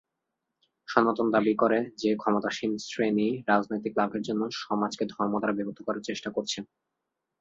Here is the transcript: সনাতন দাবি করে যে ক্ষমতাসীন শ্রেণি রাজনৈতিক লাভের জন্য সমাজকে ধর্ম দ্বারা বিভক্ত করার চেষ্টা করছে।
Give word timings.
সনাতন 0.87 1.27
দাবি 1.35 1.53
করে 1.55 1.79
যে 2.01 2.09
ক্ষমতাসীন 2.15 2.71
শ্রেণি 2.85 3.29
রাজনৈতিক 3.49 3.93
লাভের 3.99 4.21
জন্য 4.27 4.41
সমাজকে 4.61 5.03
ধর্ম 5.13 5.33
দ্বারা 5.37 5.57
বিভক্ত 5.57 5.79
করার 5.83 6.07
চেষ্টা 6.09 6.29
করছে। 6.35 6.59